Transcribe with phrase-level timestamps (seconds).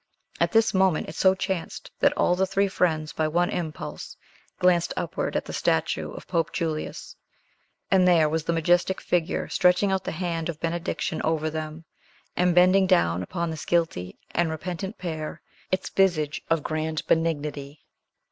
[0.39, 4.17] At this moment it so chanced that all the three friends by one impulse
[4.57, 7.15] glanced upward at the statue of Pope Julius;
[7.91, 11.85] and there was the majestic figure stretching out the hand of benediction over them,
[12.35, 15.39] and bending down upon this guilty and repentant pair
[15.71, 17.83] its visage of grand benignity.